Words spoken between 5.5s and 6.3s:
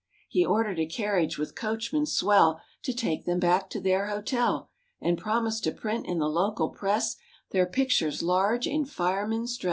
to print in the